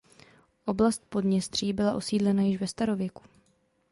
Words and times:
Oblast 0.65 1.05
Podněstří 1.09 1.73
byla 1.73 1.93
osídlena 1.95 2.41
již 2.41 2.59
ve 2.59 2.67
starověku. 2.67 3.23